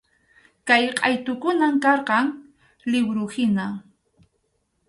[0.67, 2.25] Kay qʼaytukunam karqan
[2.91, 3.65] liwruhina.